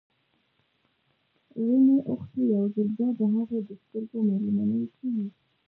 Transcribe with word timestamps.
رڼې 1.65 1.95
اوښکې 2.07 2.43
يو 2.53 2.65
ځل 2.73 2.87
بيا 2.97 3.09
د 3.19 3.21
هغې 3.33 3.59
د 3.67 3.69
سترګو 3.81 4.17
مېلمنې 4.27 4.81
شوې. 4.95 5.25